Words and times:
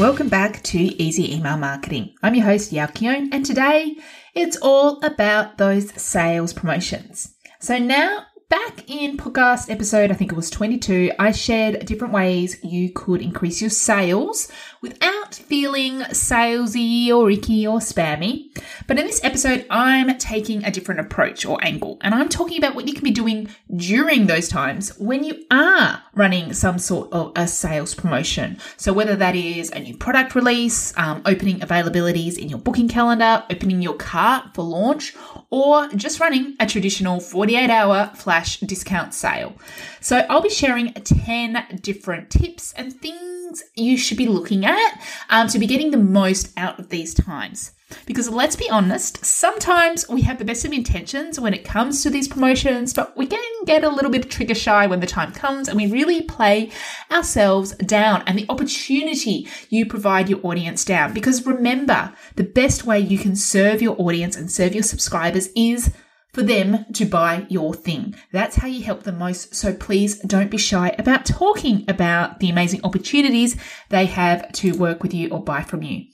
Welcome 0.00 0.30
back 0.30 0.62
to 0.62 0.78
Easy 0.78 1.36
Email 1.36 1.58
Marketing. 1.58 2.14
I'm 2.22 2.34
your 2.34 2.46
host, 2.46 2.72
Yael 2.72 2.94
Keon, 2.94 3.28
and 3.34 3.44
today 3.44 3.98
it's 4.34 4.56
all 4.56 4.98
about 5.04 5.58
those 5.58 5.92
sales 6.00 6.54
promotions. 6.54 7.34
So 7.58 7.76
now 7.76 8.24
back 8.50 8.90
in 8.90 9.16
podcast 9.16 9.70
episode, 9.70 10.10
I 10.10 10.14
think 10.14 10.32
it 10.32 10.36
was 10.36 10.50
22, 10.50 11.12
I 11.20 11.30
shared 11.30 11.86
different 11.86 12.12
ways 12.12 12.62
you 12.64 12.90
could 12.92 13.22
increase 13.22 13.60
your 13.60 13.70
sales 13.70 14.50
without 14.82 15.36
feeling 15.36 16.00
salesy 16.10 17.10
or 17.10 17.30
icky 17.30 17.64
or 17.64 17.78
spammy. 17.78 18.50
But 18.88 18.98
in 18.98 19.06
this 19.06 19.22
episode, 19.22 19.66
I'm 19.70 20.18
taking 20.18 20.64
a 20.64 20.70
different 20.72 21.00
approach 21.00 21.46
or 21.46 21.64
angle, 21.64 21.98
and 22.00 22.12
I'm 22.12 22.28
talking 22.28 22.58
about 22.58 22.74
what 22.74 22.88
you 22.88 22.92
can 22.92 23.04
be 23.04 23.12
doing 23.12 23.48
during 23.74 24.26
those 24.26 24.48
times 24.48 24.98
when 24.98 25.22
you 25.22 25.44
are 25.52 26.02
running 26.14 26.52
some 26.52 26.80
sort 26.80 27.12
of 27.12 27.32
a 27.36 27.46
sales 27.46 27.94
promotion. 27.94 28.58
So 28.76 28.92
whether 28.92 29.14
that 29.14 29.36
is 29.36 29.70
a 29.70 29.78
new 29.78 29.96
product 29.96 30.34
release, 30.34 30.92
um, 30.98 31.22
opening 31.24 31.60
availabilities 31.60 32.36
in 32.36 32.48
your 32.48 32.58
booking 32.58 32.88
calendar, 32.88 33.44
opening 33.48 33.80
your 33.80 33.94
cart 33.94 34.54
for 34.54 34.64
launch, 34.64 35.14
or 35.50 35.88
just 35.88 36.20
running 36.20 36.56
a 36.60 36.66
traditional 36.66 37.20
48 37.20 37.70
hour 37.70 38.10
flash 38.14 38.60
discount 38.60 39.12
sale. 39.14 39.54
So 40.00 40.24
I'll 40.30 40.40
be 40.40 40.48
sharing 40.48 40.92
10 40.92 41.80
different 41.82 42.30
tips 42.30 42.72
and 42.74 42.92
things 42.92 43.62
you 43.74 43.98
should 43.98 44.16
be 44.16 44.26
looking 44.26 44.64
at 44.64 45.00
um, 45.28 45.48
to 45.48 45.58
be 45.58 45.66
getting 45.66 45.90
the 45.90 45.98
most 45.98 46.52
out 46.56 46.78
of 46.78 46.88
these 46.88 47.12
times. 47.14 47.72
Because 48.06 48.30
let's 48.30 48.54
be 48.54 48.70
honest, 48.70 49.24
sometimes 49.24 50.08
we 50.08 50.22
have 50.22 50.38
the 50.38 50.44
best 50.44 50.64
of 50.64 50.72
intentions 50.72 51.40
when 51.40 51.52
it 51.54 51.64
comes 51.64 52.02
to 52.02 52.10
these 52.10 52.28
promotions, 52.28 52.94
but 52.94 53.16
we 53.16 53.26
can 53.26 53.38
get 53.66 53.84
a 53.84 53.88
little 53.88 54.10
bit 54.10 54.30
trigger 54.30 54.54
shy 54.54 54.86
when 54.86 55.00
the 55.00 55.06
time 55.06 55.32
comes 55.32 55.68
and 55.68 55.76
we 55.76 55.86
really 55.86 56.22
play 56.22 56.70
ourselves 57.10 57.72
down 57.76 58.22
and 58.26 58.38
the 58.38 58.46
opportunity 58.48 59.48
you 59.68 59.86
provide 59.86 60.28
your 60.28 60.40
audience 60.42 60.84
down. 60.84 61.12
Because 61.12 61.46
remember, 61.46 62.12
the 62.36 62.44
best 62.44 62.84
way 62.84 62.98
you 62.98 63.18
can 63.18 63.36
serve 63.36 63.82
your 63.82 64.00
audience 64.00 64.36
and 64.36 64.50
serve 64.50 64.74
your 64.74 64.82
subscribers 64.82 65.48
is 65.54 65.92
for 66.32 66.42
them 66.42 66.84
to 66.94 67.04
buy 67.04 67.46
your 67.48 67.74
thing. 67.74 68.14
That's 68.32 68.56
how 68.56 68.68
you 68.68 68.82
help 68.82 69.02
them 69.02 69.18
most. 69.18 69.54
So 69.54 69.74
please 69.74 70.18
don't 70.20 70.50
be 70.50 70.58
shy 70.58 70.94
about 70.98 71.26
talking 71.26 71.84
about 71.88 72.40
the 72.40 72.50
amazing 72.50 72.80
opportunities 72.84 73.56
they 73.88 74.06
have 74.06 74.50
to 74.52 74.76
work 74.76 75.02
with 75.02 75.12
you 75.12 75.28
or 75.30 75.42
buy 75.42 75.62
from 75.62 75.82
you. 75.82 76.06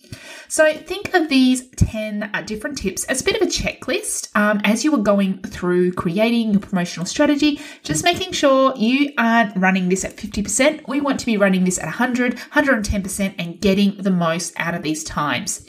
So 0.48 0.72
think 0.72 1.12
of 1.14 1.28
these 1.28 1.68
10 1.70 2.30
uh, 2.32 2.42
different 2.42 2.78
tips 2.78 3.04
as 3.04 3.20
a 3.20 3.24
bit 3.24 3.36
of 3.36 3.42
a 3.42 3.50
checklist 3.50 4.34
um, 4.36 4.60
as 4.64 4.84
you 4.84 4.94
are 4.94 5.02
going 5.02 5.42
through 5.42 5.92
creating 5.92 6.52
your 6.52 6.60
promotional 6.60 7.04
strategy, 7.04 7.60
just 7.82 8.04
making 8.04 8.32
sure 8.32 8.74
you 8.76 9.12
aren't 9.18 9.56
running 9.56 9.88
this 9.88 10.04
at 10.04 10.16
50%. 10.16 10.86
We 10.86 11.00
want 11.00 11.20
to 11.20 11.26
be 11.26 11.36
running 11.36 11.64
this 11.64 11.78
at 11.78 11.84
100, 11.84 12.36
110% 12.36 13.34
and 13.38 13.60
getting 13.60 13.96
the 13.96 14.10
most 14.10 14.52
out 14.56 14.74
of 14.74 14.82
these 14.82 15.02
times. 15.02 15.68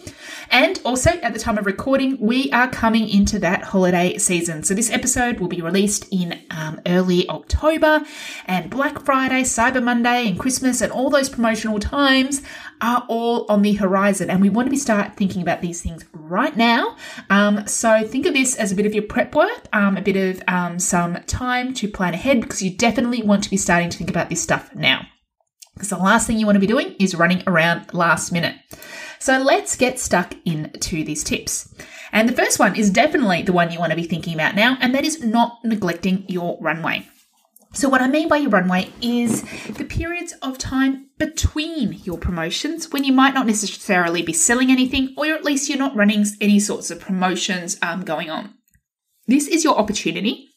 And 0.49 0.79
also 0.83 1.11
at 1.11 1.33
the 1.33 1.39
time 1.39 1.57
of 1.57 1.65
recording, 1.65 2.17
we 2.19 2.51
are 2.51 2.69
coming 2.69 3.09
into 3.09 3.39
that 3.39 3.63
holiday 3.63 4.17
season. 4.17 4.63
So 4.63 4.73
this 4.73 4.91
episode 4.91 5.39
will 5.39 5.47
be 5.47 5.61
released 5.61 6.07
in 6.11 6.39
um, 6.51 6.81
early 6.85 7.27
October 7.29 8.03
and 8.45 8.69
Black 8.69 8.99
Friday, 9.03 9.43
Cyber 9.43 9.83
Monday 9.83 10.27
and 10.27 10.39
Christmas 10.39 10.81
and 10.81 10.91
all 10.91 11.09
those 11.09 11.29
promotional 11.29 11.79
times 11.79 12.41
are 12.81 13.05
all 13.07 13.45
on 13.49 13.61
the 13.61 13.73
horizon. 13.73 14.29
And 14.29 14.41
we 14.41 14.49
want 14.49 14.67
to 14.67 14.71
be 14.71 14.77
start 14.77 15.15
thinking 15.15 15.41
about 15.41 15.61
these 15.61 15.81
things 15.81 16.05
right 16.13 16.55
now. 16.55 16.95
Um, 17.29 17.67
so 17.67 18.07
think 18.07 18.25
of 18.25 18.33
this 18.33 18.55
as 18.55 18.71
a 18.71 18.75
bit 18.75 18.85
of 18.85 18.93
your 18.93 19.03
prep 19.03 19.35
work, 19.35 19.67
um, 19.73 19.97
a 19.97 20.01
bit 20.01 20.15
of 20.15 20.43
um, 20.47 20.79
some 20.79 21.15
time 21.23 21.73
to 21.75 21.87
plan 21.87 22.13
ahead 22.13 22.41
because 22.41 22.61
you 22.61 22.71
definitely 22.71 23.23
want 23.23 23.43
to 23.43 23.49
be 23.49 23.57
starting 23.57 23.89
to 23.89 23.97
think 23.97 24.09
about 24.09 24.29
this 24.29 24.41
stuff 24.41 24.73
now. 24.75 25.07
Because 25.77 25.89
the 25.89 25.97
last 25.97 26.25
thing 26.25 26.39
you 26.39 26.47
want 26.47 26.55
to 26.55 26.59
be 26.59 26.65
doing 26.65 26.95
is 26.99 27.13
running 27.13 27.43
around 27.45 27.93
last 27.93 28.31
minute. 28.31 28.55
So 29.19 29.37
let's 29.37 29.75
get 29.75 29.99
stuck 29.99 30.33
into 30.43 31.03
these 31.03 31.23
tips. 31.23 31.71
And 32.11 32.27
the 32.27 32.33
first 32.33 32.57
one 32.57 32.75
is 32.75 32.89
definitely 32.89 33.43
the 33.43 33.53
one 33.53 33.71
you 33.71 33.77
want 33.77 33.91
to 33.91 33.95
be 33.95 34.07
thinking 34.07 34.33
about 34.33 34.55
now, 34.55 34.77
and 34.81 34.95
that 34.95 35.05
is 35.05 35.23
not 35.23 35.59
neglecting 35.63 36.25
your 36.27 36.57
runway. 36.61 37.07
So, 37.73 37.89
what 37.89 38.01
I 38.01 38.07
mean 38.07 38.27
by 38.27 38.37
your 38.37 38.49
runway 38.49 38.89
is 39.01 39.43
the 39.67 39.83
periods 39.83 40.33
of 40.41 40.57
time 40.57 41.09
between 41.19 41.93
your 42.03 42.17
promotions 42.17 42.91
when 42.91 43.03
you 43.03 43.13
might 43.13 43.35
not 43.35 43.45
necessarily 43.45 44.23
be 44.23 44.33
selling 44.33 44.71
anything, 44.71 45.13
or 45.15 45.27
at 45.27 45.43
least 45.43 45.69
you're 45.69 45.77
not 45.77 45.95
running 45.95 46.25
any 46.41 46.59
sorts 46.59 46.89
of 46.89 46.99
promotions 46.99 47.77
um, 47.83 48.03
going 48.03 48.31
on. 48.31 48.53
This 49.27 49.47
is 49.47 49.63
your 49.63 49.77
opportunity 49.77 50.47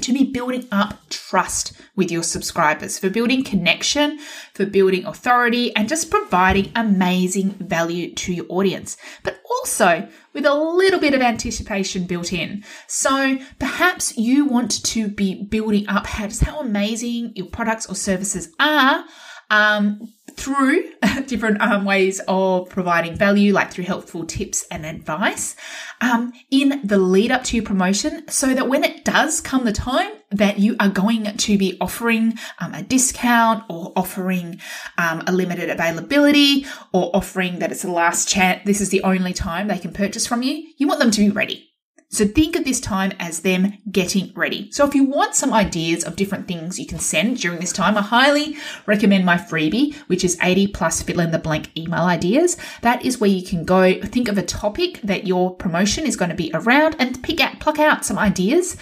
to 0.00 0.12
be 0.12 0.24
building 0.24 0.66
up 0.72 0.98
trust 1.10 1.74
with 1.96 2.10
your 2.10 2.22
subscribers, 2.22 2.98
for 2.98 3.10
building 3.10 3.44
connection, 3.44 4.18
for 4.54 4.64
building 4.64 5.04
authority, 5.04 5.74
and 5.76 5.88
just 5.88 6.10
providing 6.10 6.72
amazing 6.74 7.50
value 7.50 8.14
to 8.14 8.32
your 8.32 8.46
audience, 8.48 8.96
but 9.22 9.40
also 9.50 10.08
with 10.32 10.46
a 10.46 10.54
little 10.54 10.98
bit 10.98 11.12
of 11.12 11.20
anticipation 11.20 12.06
built 12.06 12.32
in. 12.32 12.64
So 12.86 13.38
perhaps 13.58 14.16
you 14.16 14.46
want 14.46 14.82
to 14.84 15.08
be 15.08 15.44
building 15.44 15.86
up 15.88 16.06
how, 16.06 16.26
just 16.26 16.42
how 16.42 16.60
amazing 16.60 17.32
your 17.34 17.46
products 17.46 17.86
or 17.86 17.94
services 17.94 18.48
are 18.58 19.04
um, 19.50 20.10
through 20.36 20.90
different 21.26 21.60
um, 21.60 21.84
ways 21.84 22.20
of 22.28 22.68
providing 22.68 23.16
value, 23.16 23.52
like 23.52 23.72
through 23.72 23.84
helpful 23.84 24.24
tips 24.24 24.66
and 24.70 24.84
advice 24.84 25.56
um, 26.00 26.32
in 26.50 26.80
the 26.84 26.98
lead 26.98 27.30
up 27.30 27.44
to 27.44 27.56
your 27.56 27.64
promotion, 27.64 28.26
so 28.28 28.54
that 28.54 28.68
when 28.68 28.84
it 28.84 29.04
does 29.04 29.40
come 29.40 29.64
the 29.64 29.72
time 29.72 30.10
that 30.30 30.58
you 30.58 30.76
are 30.80 30.88
going 30.88 31.36
to 31.36 31.58
be 31.58 31.76
offering 31.80 32.38
um, 32.58 32.74
a 32.74 32.82
discount 32.82 33.64
or 33.68 33.92
offering 33.96 34.60
um, 34.98 35.22
a 35.26 35.32
limited 35.32 35.70
availability 35.70 36.66
or 36.92 37.14
offering 37.14 37.58
that 37.58 37.70
it's 37.70 37.82
the 37.82 37.90
last 37.90 38.28
chance, 38.28 38.62
this 38.64 38.80
is 38.80 38.90
the 38.90 39.02
only 39.02 39.32
time 39.32 39.68
they 39.68 39.78
can 39.78 39.92
purchase 39.92 40.26
from 40.26 40.42
you, 40.42 40.66
you 40.76 40.86
want 40.86 41.00
them 41.00 41.10
to 41.10 41.20
be 41.20 41.30
ready. 41.30 41.71
So 42.12 42.26
think 42.26 42.56
of 42.56 42.64
this 42.64 42.78
time 42.78 43.14
as 43.18 43.40
them 43.40 43.78
getting 43.90 44.34
ready. 44.34 44.70
So 44.70 44.86
if 44.86 44.94
you 44.94 45.04
want 45.04 45.34
some 45.34 45.50
ideas 45.50 46.04
of 46.04 46.14
different 46.14 46.46
things 46.46 46.78
you 46.78 46.84
can 46.84 46.98
send 46.98 47.38
during 47.38 47.58
this 47.58 47.72
time, 47.72 47.96
I 47.96 48.02
highly 48.02 48.58
recommend 48.84 49.24
my 49.24 49.38
freebie, 49.38 49.94
which 50.08 50.22
is 50.22 50.36
80 50.42 50.66
plus 50.68 51.00
fill 51.00 51.20
in 51.20 51.30
the 51.30 51.38
blank 51.38 51.70
email 51.74 52.02
ideas. 52.02 52.58
That 52.82 53.02
is 53.02 53.18
where 53.18 53.30
you 53.30 53.42
can 53.42 53.64
go 53.64 53.98
think 54.02 54.28
of 54.28 54.36
a 54.36 54.42
topic 54.42 55.00
that 55.02 55.26
your 55.26 55.54
promotion 55.54 56.04
is 56.04 56.16
going 56.16 56.28
to 56.28 56.36
be 56.36 56.50
around 56.52 56.96
and 56.98 57.22
pick 57.22 57.40
out, 57.40 57.60
pluck 57.60 57.78
out 57.78 58.04
some 58.04 58.18
ideas 58.18 58.76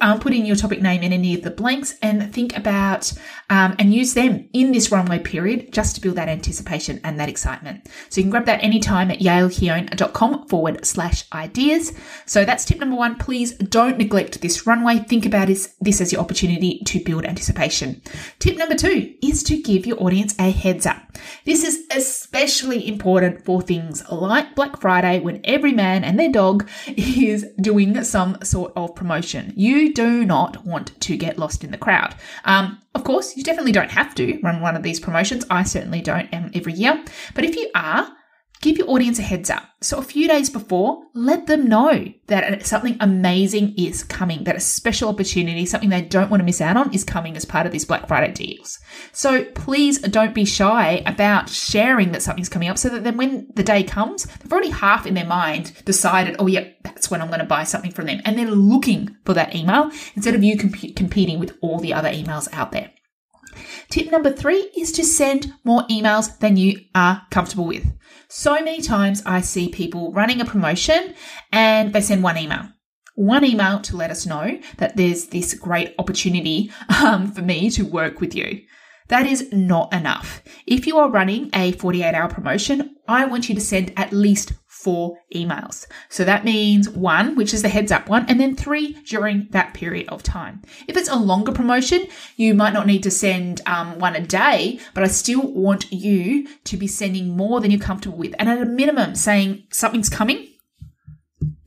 um, 0.00 0.20
put 0.20 0.32
in 0.32 0.46
your 0.46 0.56
topic 0.56 0.80
name 0.80 1.02
in 1.02 1.12
any 1.12 1.34
of 1.34 1.42
the 1.42 1.50
blanks 1.50 1.96
and 2.02 2.32
think 2.32 2.56
about 2.56 3.12
um, 3.50 3.74
and 3.78 3.92
use 3.92 4.14
them 4.14 4.48
in 4.52 4.72
this 4.72 4.90
runway 4.90 5.18
period 5.18 5.72
just 5.72 5.94
to 5.94 6.00
build 6.00 6.16
that 6.16 6.28
anticipation 6.28 7.00
and 7.04 7.18
that 7.20 7.28
excitement. 7.28 7.88
So 8.08 8.20
you 8.20 8.24
can 8.24 8.30
grab 8.30 8.46
that 8.46 8.62
anytime 8.62 9.10
at 9.10 9.20
yaelkeon.com 9.20 10.48
forward 10.48 10.84
slash 10.86 11.24
ideas. 11.32 11.92
So 12.26 12.44
that's 12.44 12.64
tip 12.64 12.78
number 12.78 12.96
one. 12.96 13.16
Please 13.16 13.54
don't 13.54 13.98
neglect 13.98 14.40
this 14.40 14.66
runway. 14.66 14.98
Think 14.98 15.26
about 15.26 15.48
this, 15.48 15.74
this 15.80 16.00
as 16.00 16.12
your 16.12 16.20
opportunity 16.20 16.80
to 16.86 17.02
build 17.04 17.24
anticipation. 17.24 18.00
Tip 18.38 18.56
number 18.56 18.74
two 18.74 19.14
is 19.22 19.42
to 19.44 19.60
give 19.60 19.86
your 19.86 20.02
audience 20.02 20.34
a 20.38 20.50
heads 20.50 20.86
up. 20.86 20.96
This 21.44 21.62
is 21.64 21.86
especially 21.90 22.88
important 22.88 23.44
for 23.44 23.62
things 23.62 24.02
like 24.10 24.54
Black 24.54 24.80
Friday 24.80 25.20
when 25.20 25.40
every 25.44 25.72
man 25.72 26.04
and 26.04 26.18
their 26.18 26.30
dog 26.30 26.68
is 26.88 27.46
doing 27.60 28.02
some 28.04 28.38
sort 28.42 28.72
of 28.76 28.94
promotion. 28.94 29.52
You 29.56 29.73
you 29.74 29.92
do 29.92 30.24
not 30.24 30.64
want 30.64 30.98
to 31.00 31.16
get 31.16 31.38
lost 31.38 31.64
in 31.64 31.70
the 31.70 31.78
crowd. 31.78 32.14
Um, 32.44 32.80
of 32.94 33.04
course, 33.04 33.36
you 33.36 33.42
definitely 33.42 33.72
don't 33.72 33.90
have 33.90 34.14
to 34.16 34.38
run 34.42 34.60
one 34.60 34.76
of 34.76 34.82
these 34.82 35.00
promotions. 35.00 35.44
I 35.50 35.64
certainly 35.64 36.00
don't 36.00 36.32
um, 36.32 36.50
every 36.54 36.72
year. 36.72 37.02
But 37.34 37.44
if 37.44 37.56
you 37.56 37.70
are, 37.74 38.08
give 38.64 38.78
your 38.78 38.88
audience 38.88 39.18
a 39.18 39.22
heads 39.22 39.50
up. 39.50 39.62
So 39.82 39.98
a 39.98 40.02
few 40.02 40.26
days 40.26 40.48
before, 40.48 41.02
let 41.14 41.46
them 41.46 41.68
know 41.68 42.06
that 42.28 42.64
something 42.66 42.96
amazing 42.98 43.74
is 43.76 44.02
coming, 44.02 44.44
that 44.44 44.56
a 44.56 44.60
special 44.60 45.10
opportunity, 45.10 45.66
something 45.66 45.90
they 45.90 46.00
don't 46.00 46.30
want 46.30 46.40
to 46.40 46.46
miss 46.46 46.62
out 46.62 46.78
on 46.78 46.92
is 46.94 47.04
coming 47.04 47.36
as 47.36 47.44
part 47.44 47.66
of 47.66 47.72
these 47.72 47.84
Black 47.84 48.08
Friday 48.08 48.32
deals. 48.32 48.78
So 49.12 49.44
please 49.44 49.98
don't 49.98 50.34
be 50.34 50.46
shy 50.46 51.02
about 51.04 51.50
sharing 51.50 52.12
that 52.12 52.22
something's 52.22 52.48
coming 52.48 52.70
up 52.70 52.78
so 52.78 52.88
that 52.88 53.04
then 53.04 53.18
when 53.18 53.48
the 53.54 53.62
day 53.62 53.82
comes, 53.82 54.24
they've 54.24 54.50
already 54.50 54.70
half 54.70 55.06
in 55.06 55.12
their 55.12 55.26
mind 55.26 55.74
decided, 55.84 56.36
oh 56.38 56.46
yeah, 56.46 56.66
that's 56.82 57.10
when 57.10 57.20
I'm 57.20 57.28
going 57.28 57.40
to 57.40 57.44
buy 57.44 57.64
something 57.64 57.92
from 57.92 58.06
them. 58.06 58.22
And 58.24 58.38
they're 58.38 58.50
looking 58.50 59.14
for 59.26 59.34
that 59.34 59.54
email 59.54 59.90
instead 60.14 60.34
of 60.34 60.42
you 60.42 60.56
comp- 60.56 60.96
competing 60.96 61.38
with 61.38 61.58
all 61.60 61.80
the 61.80 61.92
other 61.92 62.08
emails 62.08 62.48
out 62.54 62.72
there. 62.72 62.90
Tip 63.90 64.10
number 64.10 64.32
three 64.32 64.70
is 64.76 64.90
to 64.92 65.04
send 65.04 65.52
more 65.64 65.82
emails 65.88 66.38
than 66.38 66.56
you 66.56 66.80
are 66.94 67.22
comfortable 67.30 67.66
with. 67.66 67.86
So 68.36 68.54
many 68.54 68.82
times 68.82 69.22
I 69.24 69.42
see 69.42 69.68
people 69.68 70.12
running 70.12 70.40
a 70.40 70.44
promotion 70.44 71.14
and 71.52 71.92
they 71.92 72.00
send 72.00 72.24
one 72.24 72.36
email. 72.36 72.68
One 73.14 73.44
email 73.44 73.78
to 73.82 73.96
let 73.96 74.10
us 74.10 74.26
know 74.26 74.58
that 74.78 74.96
there's 74.96 75.26
this 75.26 75.54
great 75.54 75.94
opportunity 76.00 76.72
um, 77.00 77.30
for 77.30 77.42
me 77.42 77.70
to 77.70 77.84
work 77.84 78.20
with 78.20 78.34
you. 78.34 78.62
That 79.06 79.24
is 79.24 79.52
not 79.52 79.92
enough. 79.92 80.42
If 80.66 80.84
you 80.84 80.98
are 80.98 81.08
running 81.08 81.48
a 81.54 81.72
48 81.72 82.12
hour 82.12 82.28
promotion, 82.28 82.96
I 83.06 83.24
want 83.26 83.48
you 83.48 83.54
to 83.54 83.60
send 83.60 83.92
at 83.96 84.12
least 84.12 84.52
four 84.84 85.18
emails. 85.34 85.86
So 86.08 86.24
that 86.24 86.44
means 86.44 86.88
one, 86.88 87.34
which 87.34 87.54
is 87.54 87.62
the 87.62 87.68
heads 87.68 87.90
up 87.90 88.08
one, 88.08 88.26
and 88.28 88.38
then 88.38 88.54
three 88.54 88.92
during 89.06 89.48
that 89.50 89.74
period 89.74 90.08
of 90.08 90.22
time. 90.22 90.62
If 90.86 90.96
it's 90.96 91.08
a 91.08 91.16
longer 91.16 91.52
promotion, 91.52 92.06
you 92.36 92.54
might 92.54 92.74
not 92.74 92.86
need 92.86 93.02
to 93.04 93.10
send 93.10 93.62
um, 93.66 93.98
one 93.98 94.14
a 94.14 94.20
day, 94.20 94.78
but 94.92 95.02
I 95.02 95.08
still 95.08 95.42
want 95.52 95.90
you 95.90 96.46
to 96.64 96.76
be 96.76 96.86
sending 96.86 97.36
more 97.36 97.60
than 97.60 97.70
you're 97.70 97.80
comfortable 97.80 98.18
with. 98.18 98.34
And 98.38 98.48
at 98.48 98.62
a 98.62 98.66
minimum, 98.66 99.14
saying 99.14 99.64
something's 99.70 100.10
coming, 100.10 100.48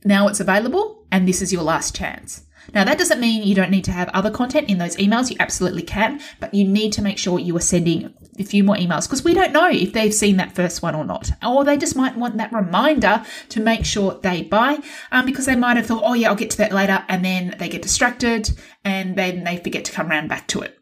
now 0.04 0.28
it's 0.28 0.40
available, 0.40 1.06
and 1.10 1.26
this 1.26 1.42
is 1.42 1.52
your 1.52 1.62
last 1.62 1.94
chance. 1.94 2.44
Now, 2.74 2.84
that 2.84 2.98
doesn't 2.98 3.20
mean 3.20 3.42
you 3.42 3.54
don't 3.54 3.70
need 3.70 3.84
to 3.84 3.92
have 3.92 4.08
other 4.10 4.30
content 4.30 4.68
in 4.68 4.78
those 4.78 4.96
emails. 4.96 5.30
You 5.30 5.36
absolutely 5.40 5.82
can, 5.82 6.20
but 6.40 6.52
you 6.52 6.64
need 6.66 6.92
to 6.94 7.02
make 7.02 7.18
sure 7.18 7.38
you 7.38 7.56
are 7.56 7.60
sending 7.60 8.12
a 8.38 8.44
few 8.44 8.62
more 8.62 8.76
emails 8.76 9.06
because 9.06 9.24
we 9.24 9.34
don't 9.34 9.52
know 9.52 9.68
if 9.70 9.92
they've 9.92 10.14
seen 10.14 10.36
that 10.36 10.54
first 10.54 10.82
one 10.82 10.94
or 10.94 11.04
not. 11.04 11.30
Or 11.44 11.64
they 11.64 11.76
just 11.76 11.96
might 11.96 12.16
want 12.16 12.36
that 12.36 12.52
reminder 12.52 13.24
to 13.50 13.60
make 13.60 13.84
sure 13.84 14.18
they 14.22 14.42
buy 14.42 14.78
um, 15.12 15.26
because 15.26 15.46
they 15.46 15.56
might 15.56 15.76
have 15.76 15.86
thought, 15.86 16.02
oh, 16.04 16.14
yeah, 16.14 16.28
I'll 16.28 16.36
get 16.36 16.50
to 16.50 16.58
that 16.58 16.72
later. 16.72 17.04
And 17.08 17.24
then 17.24 17.56
they 17.58 17.68
get 17.68 17.82
distracted 17.82 18.50
and 18.84 19.16
then 19.16 19.44
they 19.44 19.56
forget 19.56 19.84
to 19.86 19.92
come 19.92 20.10
around 20.10 20.28
back 20.28 20.46
to 20.48 20.60
it. 20.60 20.78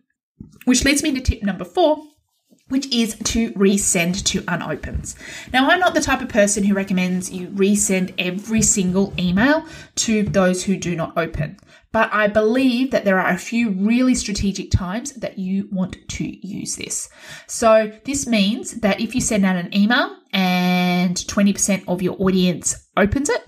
Which 0.65 0.85
leads 0.85 1.03
me 1.03 1.13
to 1.13 1.21
tip 1.21 1.43
number 1.43 1.65
four, 1.65 2.03
which 2.69 2.93
is 2.93 3.17
to 3.25 3.53
resend 3.53 4.25
to 4.25 4.43
unopens. 4.49 5.15
Now, 5.53 5.69
I'm 5.69 5.79
not 5.79 5.95
the 5.95 6.01
type 6.01 6.21
of 6.21 6.29
person 6.29 6.65
who 6.65 6.75
recommends 6.75 7.31
you 7.31 7.49
resend 7.49 8.13
every 8.19 8.63
single 8.63 9.15
email 9.19 9.65
to 9.97 10.25
those 10.25 10.65
who 10.65 10.77
do 10.77 10.97
not 10.97 11.17
open, 11.17 11.59
but 11.93 12.13
I 12.13 12.27
believe 12.27 12.91
that 12.91 13.05
there 13.05 13.21
are 13.21 13.31
a 13.31 13.39
few 13.39 13.71
really 13.71 14.15
strategic 14.15 14.71
times 14.71 15.13
that 15.13 15.39
you 15.39 15.69
want 15.71 15.97
to 16.09 16.47
use 16.47 16.77
this. 16.77 17.09
So, 17.47 17.93
this 18.05 18.27
means 18.27 18.73
that 18.81 19.01
if 19.01 19.15
you 19.15 19.21
send 19.21 19.47
out 19.47 19.57
an 19.57 19.75
email 19.75 20.17
and 20.33 21.17
20% 21.17 21.85
of 21.87 22.03
your 22.03 22.17
audience 22.19 22.89
opens 22.97 23.29
it, 23.29 23.43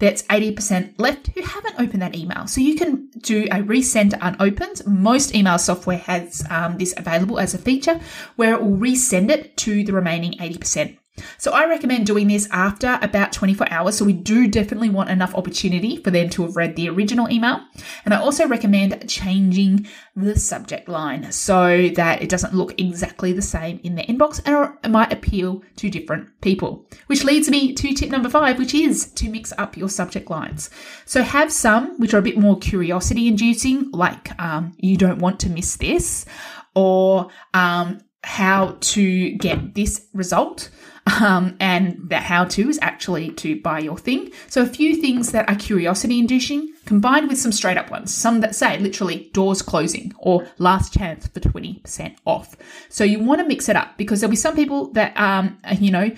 that's 0.00 0.22
80% 0.24 0.94
left 0.98 1.28
who 1.28 1.42
haven't 1.42 1.78
opened 1.78 2.02
that 2.02 2.16
email. 2.16 2.46
So 2.46 2.60
you 2.60 2.74
can 2.74 3.08
do 3.20 3.44
a 3.44 3.62
resend 3.62 4.18
unopened. 4.20 4.82
Most 4.86 5.34
email 5.34 5.58
software 5.58 5.98
has 5.98 6.44
um, 6.50 6.78
this 6.78 6.94
available 6.96 7.38
as 7.38 7.54
a 7.54 7.58
feature 7.58 8.00
where 8.36 8.54
it 8.54 8.62
will 8.62 8.76
resend 8.76 9.30
it 9.30 9.56
to 9.58 9.84
the 9.84 9.92
remaining 9.92 10.32
80%. 10.32 10.96
So 11.38 11.52
I 11.52 11.66
recommend 11.66 12.06
doing 12.06 12.28
this 12.28 12.48
after 12.50 12.98
about 13.02 13.32
24 13.32 13.70
hours. 13.70 13.96
So 13.96 14.04
we 14.04 14.12
do 14.12 14.48
definitely 14.48 14.90
want 14.90 15.10
enough 15.10 15.34
opportunity 15.34 15.96
for 15.96 16.10
them 16.10 16.28
to 16.30 16.42
have 16.42 16.56
read 16.56 16.76
the 16.76 16.88
original 16.88 17.30
email. 17.30 17.60
And 18.04 18.14
I 18.14 18.18
also 18.20 18.46
recommend 18.46 19.08
changing 19.08 19.86
the 20.16 20.38
subject 20.38 20.88
line 20.88 21.30
so 21.32 21.88
that 21.96 22.22
it 22.22 22.28
doesn't 22.28 22.54
look 22.54 22.78
exactly 22.80 23.32
the 23.32 23.42
same 23.42 23.80
in 23.82 23.94
the 23.94 24.02
inbox 24.02 24.40
and 24.44 24.74
it 24.84 24.90
might 24.90 25.12
appeal 25.12 25.62
to 25.76 25.90
different 25.90 26.28
people. 26.40 26.86
Which 27.06 27.24
leads 27.24 27.48
me 27.48 27.72
to 27.74 27.92
tip 27.94 28.10
number 28.10 28.28
five, 28.28 28.58
which 28.58 28.74
is 28.74 29.10
to 29.12 29.28
mix 29.28 29.52
up 29.58 29.76
your 29.76 29.88
subject 29.88 30.30
lines. 30.30 30.70
So 31.04 31.22
have 31.22 31.52
some 31.52 31.98
which 31.98 32.14
are 32.14 32.18
a 32.18 32.22
bit 32.22 32.38
more 32.38 32.58
curiosity 32.58 33.28
inducing, 33.28 33.90
like 33.92 34.38
um, 34.40 34.72
you 34.78 34.96
don't 34.96 35.18
want 35.18 35.40
to 35.40 35.50
miss 35.50 35.76
this 35.76 36.26
or 36.74 37.28
um, 37.54 38.00
how 38.22 38.76
to 38.80 39.30
get 39.32 39.74
this 39.74 40.06
result. 40.12 40.70
Um, 41.18 41.56
and 41.60 42.08
the 42.08 42.18
how 42.18 42.44
to 42.44 42.68
is 42.68 42.78
actually 42.82 43.30
to 43.32 43.60
buy 43.60 43.78
your 43.78 43.98
thing. 43.98 44.32
So 44.48 44.62
a 44.62 44.66
few 44.66 44.96
things 44.96 45.32
that 45.32 45.48
are 45.48 45.56
curiosity 45.56 46.18
inducing 46.18 46.72
combined 46.84 47.28
with 47.28 47.38
some 47.38 47.52
straight 47.52 47.76
up 47.76 47.90
ones, 47.90 48.14
some 48.14 48.40
that 48.40 48.54
say 48.54 48.78
literally 48.78 49.30
doors 49.32 49.62
closing 49.62 50.12
or 50.18 50.46
last 50.58 50.92
chance 50.92 51.26
for 51.26 51.40
20% 51.40 52.16
off. 52.26 52.56
So 52.88 53.04
you 53.04 53.18
want 53.18 53.40
to 53.40 53.46
mix 53.46 53.68
it 53.68 53.76
up 53.76 53.96
because 53.96 54.20
there'll 54.20 54.30
be 54.30 54.36
some 54.36 54.56
people 54.56 54.92
that, 54.92 55.16
um, 55.16 55.58
you 55.78 55.90
know, 55.90 56.10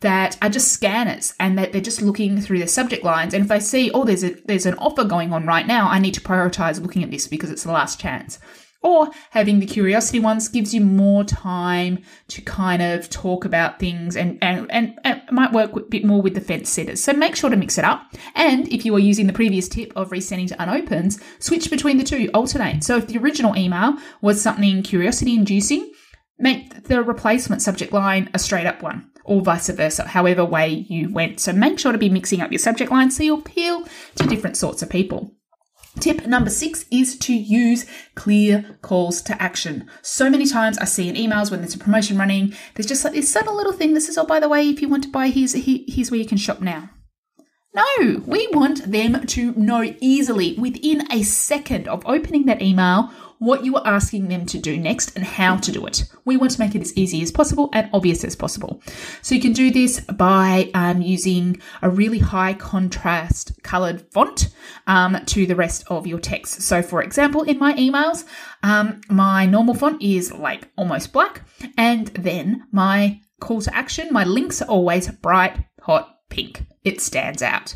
that 0.00 0.36
are 0.42 0.48
just 0.48 0.68
scanners 0.68 1.34
and 1.40 1.58
that 1.58 1.72
they're 1.72 1.80
just 1.80 2.02
looking 2.02 2.40
through 2.40 2.60
the 2.60 2.68
subject 2.68 3.04
lines. 3.04 3.34
And 3.34 3.42
if 3.42 3.48
they 3.48 3.60
see, 3.60 3.90
oh, 3.92 4.04
there's 4.04 4.22
a, 4.22 4.30
there's 4.44 4.66
an 4.66 4.74
offer 4.74 5.04
going 5.04 5.32
on 5.32 5.46
right 5.46 5.66
now, 5.66 5.88
I 5.88 5.98
need 5.98 6.14
to 6.14 6.20
prioritize 6.20 6.80
looking 6.80 7.02
at 7.02 7.10
this 7.10 7.26
because 7.26 7.50
it's 7.50 7.64
the 7.64 7.72
last 7.72 7.98
chance. 7.98 8.38
Or 8.80 9.10
having 9.30 9.58
the 9.58 9.66
curiosity 9.66 10.20
ones 10.20 10.48
gives 10.48 10.72
you 10.72 10.80
more 10.80 11.24
time 11.24 12.04
to 12.28 12.40
kind 12.42 12.80
of 12.80 13.10
talk 13.10 13.44
about 13.44 13.80
things 13.80 14.16
and, 14.16 14.38
and, 14.40 14.70
and, 14.70 14.98
and 15.02 15.22
might 15.32 15.52
work 15.52 15.74
a 15.74 15.80
bit 15.80 16.04
more 16.04 16.22
with 16.22 16.34
the 16.34 16.40
fence 16.40 16.68
setters. 16.68 17.02
So 17.02 17.12
make 17.12 17.34
sure 17.34 17.50
to 17.50 17.56
mix 17.56 17.76
it 17.76 17.84
up. 17.84 18.02
And 18.36 18.68
if 18.68 18.84
you 18.84 18.94
are 18.94 19.00
using 19.00 19.26
the 19.26 19.32
previous 19.32 19.68
tip 19.68 19.92
of 19.96 20.10
resending 20.10 20.48
to 20.48 20.62
unopens, 20.62 21.20
switch 21.40 21.70
between 21.70 21.98
the 21.98 22.04
two, 22.04 22.30
alternate. 22.32 22.84
So 22.84 22.96
if 22.98 23.08
the 23.08 23.18
original 23.18 23.56
email 23.56 23.96
was 24.20 24.40
something 24.40 24.84
curiosity 24.84 25.34
inducing, 25.34 25.90
make 26.38 26.84
the 26.84 27.02
replacement 27.02 27.62
subject 27.62 27.92
line 27.92 28.30
a 28.32 28.38
straight 28.38 28.66
up 28.66 28.80
one 28.80 29.10
or 29.24 29.42
vice 29.42 29.68
versa, 29.68 30.06
however 30.06 30.44
way 30.44 30.68
you 30.88 31.12
went. 31.12 31.40
So 31.40 31.52
make 31.52 31.78
sure 31.78 31.92
to 31.92 31.98
be 31.98 32.08
mixing 32.08 32.40
up 32.40 32.50
your 32.50 32.58
subject 32.60 32.90
line 32.90 33.10
so 33.10 33.22
you 33.22 33.34
appeal 33.34 33.84
to 34.14 34.26
different 34.26 34.56
sorts 34.56 34.82
of 34.82 34.88
people. 34.88 35.37
Tip 36.00 36.26
number 36.26 36.50
six 36.50 36.84
is 36.92 37.18
to 37.18 37.34
use 37.34 37.84
clear 38.14 38.78
calls 38.82 39.20
to 39.22 39.40
action. 39.42 39.88
So 40.00 40.30
many 40.30 40.46
times 40.46 40.78
I 40.78 40.84
see 40.84 41.08
in 41.08 41.16
emails 41.16 41.50
when 41.50 41.60
there's 41.60 41.74
a 41.74 41.78
promotion 41.78 42.16
running, 42.16 42.54
there's 42.74 42.86
just 42.86 43.04
like 43.04 43.14
this 43.14 43.32
subtle 43.32 43.56
little 43.56 43.72
thing 43.72 43.94
that 43.94 44.02
says, 44.02 44.16
oh, 44.16 44.24
by 44.24 44.38
the 44.38 44.48
way, 44.48 44.68
if 44.68 44.80
you 44.80 44.88
want 44.88 45.02
to 45.04 45.10
buy, 45.10 45.28
here's, 45.28 45.54
here's 45.54 46.10
where 46.10 46.20
you 46.20 46.26
can 46.26 46.38
shop 46.38 46.60
now. 46.60 46.90
No, 47.74 48.22
we 48.26 48.48
want 48.52 48.90
them 48.90 49.26
to 49.26 49.52
know 49.52 49.94
easily 50.00 50.54
within 50.58 51.10
a 51.12 51.22
second 51.22 51.86
of 51.88 52.06
opening 52.06 52.46
that 52.46 52.62
email 52.62 53.10
what 53.38 53.64
you 53.64 53.76
are 53.76 53.86
asking 53.86 54.28
them 54.28 54.46
to 54.46 54.58
do 54.58 54.76
next 54.76 55.14
and 55.16 55.24
how 55.24 55.56
to 55.56 55.72
do 55.72 55.86
it. 55.86 56.04
We 56.24 56.36
want 56.36 56.52
to 56.52 56.60
make 56.60 56.74
it 56.74 56.82
as 56.82 56.96
easy 56.96 57.22
as 57.22 57.30
possible 57.30 57.70
and 57.72 57.88
obvious 57.92 58.24
as 58.24 58.36
possible. 58.36 58.82
So 59.22 59.34
you 59.34 59.40
can 59.40 59.52
do 59.52 59.70
this 59.70 60.00
by 60.00 60.70
um, 60.74 61.02
using 61.02 61.60
a 61.82 61.90
really 61.90 62.18
high 62.18 62.54
contrast 62.54 63.62
colored 63.62 64.02
font 64.12 64.48
um, 64.86 65.18
to 65.26 65.46
the 65.46 65.56
rest 65.56 65.84
of 65.88 66.06
your 66.06 66.18
text. 66.18 66.62
So 66.62 66.82
for 66.82 67.02
example, 67.02 67.42
in 67.42 67.58
my 67.58 67.74
emails, 67.74 68.24
um, 68.62 69.00
my 69.08 69.46
normal 69.46 69.74
font 69.74 70.02
is 70.02 70.32
like 70.32 70.68
almost 70.76 71.12
black 71.12 71.42
and 71.76 72.08
then 72.08 72.64
my 72.72 73.20
call 73.40 73.60
to 73.62 73.74
action, 73.74 74.08
my 74.10 74.24
links 74.24 74.60
are 74.62 74.68
always 74.68 75.08
bright, 75.10 75.64
hot, 75.80 76.18
pink. 76.28 76.66
It 76.84 77.00
stands 77.00 77.42
out. 77.42 77.74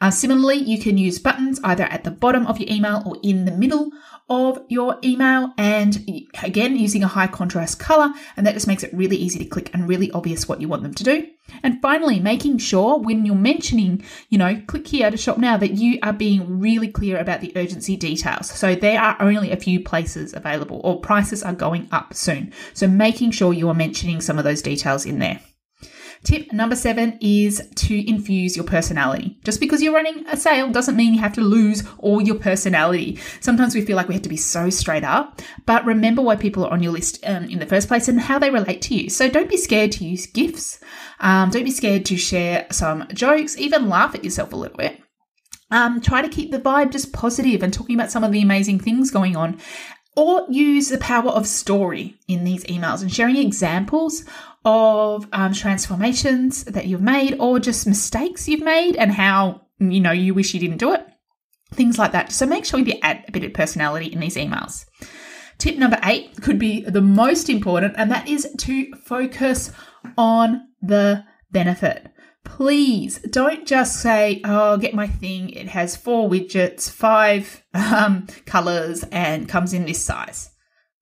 Uh, 0.00 0.10
similarly, 0.10 0.56
you 0.56 0.78
can 0.78 0.98
use 0.98 1.18
buttons 1.18 1.60
either 1.62 1.84
at 1.84 2.04
the 2.04 2.10
bottom 2.10 2.46
of 2.46 2.58
your 2.58 2.70
email 2.70 3.02
or 3.06 3.16
in 3.22 3.44
the 3.44 3.52
middle 3.52 3.90
of 4.30 4.60
your 4.68 4.98
email. 5.04 5.52
And 5.58 6.28
again, 6.42 6.76
using 6.76 7.02
a 7.02 7.08
high 7.08 7.26
contrast 7.26 7.78
color, 7.78 8.12
and 8.36 8.46
that 8.46 8.54
just 8.54 8.66
makes 8.66 8.82
it 8.82 8.94
really 8.94 9.16
easy 9.16 9.38
to 9.40 9.44
click 9.44 9.70
and 9.74 9.88
really 9.88 10.10
obvious 10.12 10.48
what 10.48 10.60
you 10.60 10.68
want 10.68 10.84
them 10.84 10.94
to 10.94 11.04
do. 11.04 11.28
And 11.62 11.82
finally, 11.82 12.20
making 12.20 12.58
sure 12.58 12.98
when 12.98 13.26
you're 13.26 13.34
mentioning, 13.34 14.04
you 14.28 14.38
know, 14.38 14.62
click 14.68 14.86
here 14.86 15.10
to 15.10 15.16
shop 15.16 15.36
now, 15.36 15.56
that 15.56 15.72
you 15.72 15.98
are 16.02 16.12
being 16.12 16.60
really 16.60 16.88
clear 16.88 17.18
about 17.18 17.40
the 17.40 17.52
urgency 17.56 17.96
details. 17.96 18.48
So 18.48 18.76
there 18.76 19.00
are 19.00 19.16
only 19.20 19.50
a 19.50 19.56
few 19.56 19.80
places 19.80 20.32
available, 20.32 20.80
or 20.84 21.00
prices 21.00 21.42
are 21.42 21.52
going 21.52 21.88
up 21.90 22.14
soon. 22.14 22.52
So 22.72 22.86
making 22.86 23.32
sure 23.32 23.52
you 23.52 23.68
are 23.68 23.74
mentioning 23.74 24.20
some 24.20 24.38
of 24.38 24.44
those 24.44 24.62
details 24.62 25.04
in 25.04 25.18
there. 25.18 25.40
Tip 26.22 26.52
number 26.52 26.76
seven 26.76 27.16
is 27.22 27.66
to 27.76 28.08
infuse 28.08 28.54
your 28.54 28.66
personality. 28.66 29.38
Just 29.42 29.58
because 29.58 29.82
you're 29.82 29.94
running 29.94 30.26
a 30.26 30.36
sale 30.36 30.70
doesn't 30.70 30.96
mean 30.96 31.14
you 31.14 31.20
have 31.20 31.32
to 31.32 31.40
lose 31.40 31.82
all 31.98 32.20
your 32.20 32.34
personality. 32.34 33.18
Sometimes 33.40 33.74
we 33.74 33.80
feel 33.80 33.96
like 33.96 34.06
we 34.06 34.14
have 34.14 34.22
to 34.24 34.28
be 34.28 34.36
so 34.36 34.68
straight 34.68 35.02
up, 35.02 35.40
but 35.64 35.84
remember 35.86 36.20
why 36.20 36.36
people 36.36 36.64
are 36.66 36.72
on 36.72 36.82
your 36.82 36.92
list 36.92 37.20
um, 37.26 37.44
in 37.44 37.58
the 37.58 37.66
first 37.66 37.88
place 37.88 38.06
and 38.06 38.20
how 38.20 38.38
they 38.38 38.50
relate 38.50 38.82
to 38.82 38.94
you. 38.94 39.08
So 39.08 39.30
don't 39.30 39.48
be 39.48 39.56
scared 39.56 39.92
to 39.92 40.04
use 40.04 40.26
gifts. 40.26 40.78
Um, 41.20 41.48
don't 41.48 41.64
be 41.64 41.70
scared 41.70 42.04
to 42.06 42.18
share 42.18 42.66
some 42.70 43.08
jokes, 43.14 43.56
even 43.56 43.88
laugh 43.88 44.14
at 44.14 44.22
yourself 44.22 44.52
a 44.52 44.56
little 44.56 44.76
bit. 44.76 45.00
Um, 45.70 46.00
try 46.00 46.20
to 46.20 46.28
keep 46.28 46.50
the 46.50 46.58
vibe 46.58 46.90
just 46.90 47.12
positive 47.12 47.62
and 47.62 47.72
talking 47.72 47.94
about 47.94 48.10
some 48.10 48.24
of 48.24 48.32
the 48.32 48.42
amazing 48.42 48.80
things 48.80 49.10
going 49.10 49.36
on 49.36 49.58
or 50.20 50.44
use 50.50 50.90
the 50.90 50.98
power 50.98 51.30
of 51.30 51.46
story 51.46 52.14
in 52.28 52.44
these 52.44 52.62
emails 52.64 53.00
and 53.00 53.10
sharing 53.10 53.38
examples 53.38 54.22
of 54.66 55.26
um, 55.32 55.54
transformations 55.54 56.62
that 56.64 56.86
you've 56.86 57.00
made 57.00 57.38
or 57.40 57.58
just 57.58 57.86
mistakes 57.86 58.46
you've 58.46 58.60
made 58.60 58.96
and 58.96 59.12
how 59.12 59.62
you 59.78 59.98
know 59.98 60.10
you 60.12 60.34
wish 60.34 60.52
you 60.52 60.60
didn't 60.60 60.76
do 60.76 60.92
it. 60.92 61.06
Things 61.72 61.98
like 61.98 62.12
that. 62.12 62.32
So 62.32 62.44
make 62.44 62.66
sure 62.66 62.78
you 62.80 62.98
add 63.02 63.24
a 63.28 63.32
bit 63.32 63.44
of 63.44 63.54
personality 63.54 64.12
in 64.12 64.20
these 64.20 64.36
emails. 64.36 64.84
Tip 65.56 65.78
number 65.78 65.98
eight 66.04 66.42
could 66.42 66.58
be 66.58 66.82
the 66.82 67.00
most 67.00 67.48
important 67.48 67.94
and 67.96 68.10
that 68.10 68.28
is 68.28 68.46
to 68.58 68.92
focus 68.96 69.72
on 70.18 70.68
the 70.82 71.24
benefit 71.50 72.12
please 72.44 73.18
don't 73.20 73.66
just 73.66 74.00
say, 74.00 74.40
oh, 74.44 74.76
get 74.76 74.94
my 74.94 75.06
thing. 75.06 75.50
It 75.50 75.68
has 75.68 75.96
four 75.96 76.28
widgets, 76.28 76.90
five 76.90 77.64
um, 77.74 78.26
colors, 78.46 79.04
and 79.12 79.48
comes 79.48 79.72
in 79.72 79.86
this 79.86 80.02
size. 80.04 80.50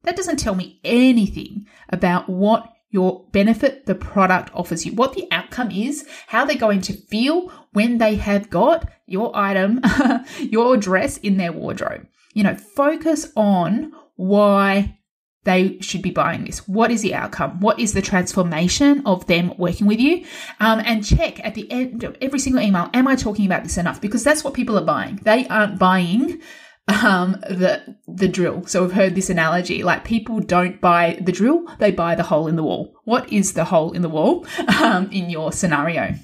That 0.05 0.17
doesn't 0.17 0.39
tell 0.39 0.55
me 0.55 0.81
anything 0.85 1.67
about 1.89 2.29
what 2.29 2.73
your 2.91 3.27
benefit 3.33 3.87
the 3.87 3.95
product 3.95 4.51
offers 4.55 4.87
you, 4.87 4.93
what 4.93 5.13
the 5.13 5.29
outcome 5.31 5.71
is, 5.71 6.07
how 6.27 6.45
they're 6.45 6.57
going 6.57 6.81
to 6.83 6.93
feel 6.95 7.53
when 7.73 7.99
they 7.99 8.17
have 8.17 8.49
got 8.49 8.91
your 9.07 9.31
item, 9.37 9.81
your 10.41 10.77
dress 10.77 11.19
in 11.19 11.37
their 11.37 11.53
wardrobe. 11.53 12.07
You 12.33 12.45
know, 12.45 12.55
focus 12.55 13.31
on 13.37 13.93
why 14.17 14.98
they 15.49 15.79
should 15.81 16.03
be 16.03 16.11
buying 16.11 16.45
this. 16.45 16.69
What 16.69 16.91
is 16.91 17.01
the 17.01 17.15
outcome? 17.15 17.61
What 17.61 17.81
is 17.81 17.95
the 17.95 18.03
transformation 18.03 19.03
of 19.07 19.27
them 19.27 19.55
working 19.57 19.87
with 19.87 19.99
you? 19.99 20.25
Um, 20.61 20.81
and 20.85 21.05
check 21.05 21.43
at 21.45 21.55
the 21.55 21.71
end 21.73 22.05
of 22.05 22.19
every 22.21 22.39
single 22.39 22.63
email, 22.63 22.91
am 22.93 23.09
I 23.09 23.17
talking 23.17 23.47
about 23.47 23.63
this 23.63 23.79
enough? 23.79 23.99
Because 23.99 24.23
that's 24.23 24.45
what 24.45 24.53
people 24.53 24.79
are 24.79 24.85
buying. 24.85 25.17
They 25.23 25.49
aren't 25.49 25.79
buying 25.79 26.43
um, 26.89 27.33
the 27.49 27.97
the 28.07 28.29
drill. 28.29 28.67
So 28.67 28.83
we've 28.83 28.93
heard 28.93 29.15
this 29.15 29.31
analogy 29.31 29.83
like 29.83 30.05
people 30.05 30.41
don't 30.41 30.81
buy 30.81 31.19
the 31.21 31.33
drill, 31.33 31.65
they 31.79 31.93
buy 31.93 32.15
the 32.15 32.23
hole 32.23 32.47
in 32.47 32.57
the 32.57 32.63
wall. 32.63 32.95
What 33.05 33.33
is 33.33 33.55
the 33.55 33.65
hole 33.65 33.93
in 33.93 34.03
the 34.03 34.09
wall 34.09 34.47
um, 34.83 35.11
in 35.11 35.31
your 35.31 35.53
scenario? 35.53 36.15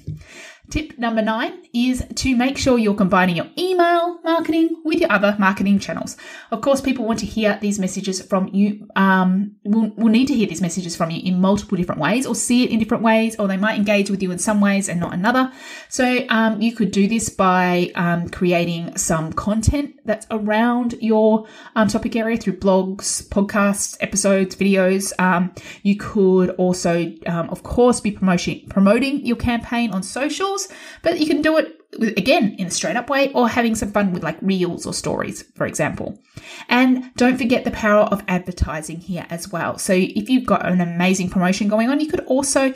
Tip 0.69 0.97
number 0.97 1.21
nine 1.21 1.53
is 1.73 2.03
to 2.15 2.35
make 2.35 2.57
sure 2.57 2.77
you're 2.77 2.95
combining 2.95 3.35
your 3.35 3.47
email 3.57 4.19
marketing 4.23 4.81
with 4.83 4.99
your 4.99 5.11
other 5.11 5.35
marketing 5.37 5.79
channels. 5.79 6.17
Of 6.51 6.61
course, 6.61 6.81
people 6.81 7.05
want 7.05 7.19
to 7.19 7.25
hear 7.25 7.57
these 7.61 7.79
messages 7.79 8.21
from 8.21 8.47
you, 8.49 8.87
um, 8.95 9.55
will, 9.63 9.91
will 9.95 10.09
need 10.09 10.27
to 10.27 10.33
hear 10.33 10.47
these 10.47 10.61
messages 10.61 10.95
from 10.95 11.11
you 11.11 11.21
in 11.23 11.39
multiple 11.39 11.77
different 11.77 12.01
ways 12.01 12.25
or 12.25 12.35
see 12.35 12.63
it 12.63 12.71
in 12.71 12.79
different 12.79 13.03
ways, 13.03 13.35
or 13.37 13.47
they 13.47 13.57
might 13.57 13.77
engage 13.77 14.09
with 14.09 14.23
you 14.23 14.31
in 14.31 14.39
some 14.39 14.59
ways 14.59 14.89
and 14.89 14.99
not 14.99 15.13
another. 15.13 15.51
So 15.89 16.25
um, 16.29 16.61
you 16.61 16.73
could 16.75 16.91
do 16.91 17.07
this 17.07 17.29
by 17.29 17.91
um, 17.95 18.29
creating 18.29 18.97
some 18.97 19.33
content 19.33 19.99
that's 20.05 20.25
around 20.31 20.95
your 21.01 21.45
um, 21.75 21.87
topic 21.87 22.15
area 22.15 22.37
through 22.37 22.57
blogs, 22.57 23.27
podcasts, 23.27 23.97
episodes, 24.01 24.55
videos. 24.55 25.13
Um, 25.19 25.53
you 25.83 25.95
could 25.95 26.51
also, 26.51 27.13
um, 27.27 27.49
of 27.49 27.63
course, 27.63 28.01
be 28.01 28.11
promoting 28.11 28.67
promoting 28.67 29.25
your 29.25 29.37
campaign 29.37 29.91
on 29.91 30.03
but 31.01 31.19
you 31.19 31.27
can 31.27 31.41
do 31.41 31.57
it 31.57 31.75
again 32.17 32.55
in 32.57 32.67
a 32.67 32.71
straight 32.71 32.95
up 32.95 33.09
way 33.09 33.31
or 33.33 33.47
having 33.47 33.75
some 33.75 33.91
fun 33.91 34.11
with 34.11 34.23
like 34.23 34.37
reels 34.41 34.85
or 34.85 34.93
stories, 34.93 35.43
for 35.55 35.65
example. 35.65 36.19
And 36.69 37.11
don't 37.15 37.37
forget 37.37 37.63
the 37.63 37.71
power 37.71 38.03
of 38.03 38.23
advertising 38.27 38.99
here 38.99 39.25
as 39.29 39.51
well. 39.51 39.77
So 39.77 39.93
if 39.93 40.29
you've 40.29 40.45
got 40.45 40.65
an 40.65 40.81
amazing 40.81 41.29
promotion 41.29 41.67
going 41.67 41.89
on, 41.89 41.99
you 41.99 42.07
could 42.07 42.25
also 42.25 42.73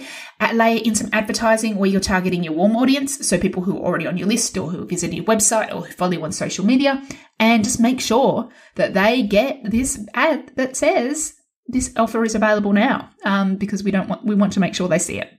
layer 0.54 0.82
in 0.84 0.96
some 0.96 1.10
advertising 1.14 1.76
where 1.76 1.90
you're 1.90 2.00
targeting 2.00 2.44
your 2.44 2.54
warm 2.54 2.76
audience. 2.76 3.28
So 3.28 3.38
people 3.38 3.64
who 3.64 3.78
are 3.78 3.86
already 3.86 4.08
on 4.08 4.18
your 4.18 4.28
list 4.28 4.58
or 4.58 4.70
who 4.70 4.86
visit 4.86 5.14
your 5.14 5.26
website 5.26 5.74
or 5.74 5.82
who 5.82 5.94
follow 5.94 6.14
you 6.14 6.24
on 6.24 6.32
social 6.32 6.66
media 6.66 7.04
and 7.40 7.64
just 7.64 7.80
make 7.80 8.00
sure 8.00 8.50
that 8.76 8.94
they 8.94 9.24
get 9.24 9.70
this 9.70 10.06
ad 10.14 10.52
that 10.56 10.78
says 10.78 11.34
this 11.68 11.94
offer 11.96 12.24
is 12.24 12.36
available 12.36 12.74
now 12.74 13.10
um, 13.24 13.56
because 13.56 13.84
we 13.84 13.92
don't 13.92 14.10
want, 14.10 14.26
we 14.26 14.36
want 14.36 14.54
to 14.54 14.60
make 14.60 14.76
sure 14.76 14.88
they 14.88 15.00
see 15.00 15.20
it. 15.20 15.32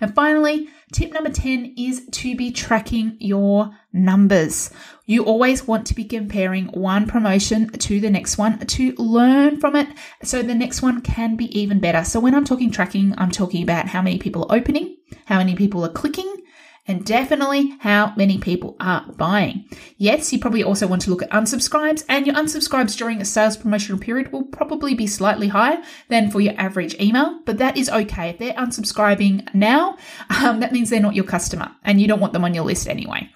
And 0.00 0.14
finally, 0.14 0.68
tip 0.92 1.12
number 1.12 1.30
10 1.30 1.74
is 1.76 2.06
to 2.10 2.36
be 2.36 2.50
tracking 2.50 3.16
your 3.20 3.70
numbers. 3.92 4.70
You 5.06 5.24
always 5.24 5.66
want 5.66 5.86
to 5.86 5.94
be 5.94 6.04
comparing 6.04 6.66
one 6.66 7.06
promotion 7.06 7.70
to 7.70 8.00
the 8.00 8.10
next 8.10 8.38
one 8.38 8.58
to 8.58 8.92
learn 8.96 9.58
from 9.60 9.76
it 9.76 9.88
so 10.22 10.42
the 10.42 10.54
next 10.54 10.82
one 10.82 11.00
can 11.00 11.36
be 11.36 11.58
even 11.58 11.80
better. 11.80 12.04
So 12.04 12.20
when 12.20 12.34
I'm 12.34 12.44
talking 12.44 12.70
tracking, 12.70 13.14
I'm 13.18 13.30
talking 13.30 13.62
about 13.62 13.88
how 13.88 14.02
many 14.02 14.18
people 14.18 14.46
are 14.48 14.56
opening, 14.56 14.96
how 15.26 15.38
many 15.38 15.54
people 15.54 15.84
are 15.84 15.92
clicking, 15.92 16.42
and 16.88 17.04
definitely 17.04 17.76
how 17.80 18.14
many 18.16 18.38
people 18.38 18.76
are 18.80 19.04
buying. 19.16 19.68
Yes, 19.98 20.32
you 20.32 20.38
probably 20.38 20.64
also 20.64 20.86
want 20.86 21.02
to 21.02 21.10
look 21.10 21.22
at 21.22 21.30
unsubscribes, 21.30 22.04
and 22.08 22.26
your 22.26 22.34
unsubscribes 22.34 22.96
during 22.96 23.20
a 23.20 23.24
sales 23.24 23.56
promotional 23.56 24.00
period 24.00 24.32
will 24.32 24.44
probably 24.44 24.94
be 24.94 25.06
slightly 25.06 25.48
higher 25.48 25.82
than 26.08 26.30
for 26.30 26.40
your 26.40 26.54
average 26.56 26.98
email, 26.98 27.40
but 27.44 27.58
that 27.58 27.76
is 27.76 27.90
okay. 27.90 28.30
If 28.30 28.38
they're 28.38 28.54
unsubscribing 28.54 29.54
now, 29.54 29.98
um, 30.42 30.60
that 30.60 30.72
means 30.72 30.90
they're 30.90 31.00
not 31.00 31.14
your 31.14 31.24
customer, 31.24 31.70
and 31.84 32.00
you 32.00 32.08
don't 32.08 32.20
want 32.20 32.32
them 32.32 32.44
on 32.44 32.54
your 32.54 32.64
list 32.64 32.88
anyway. 32.88 33.30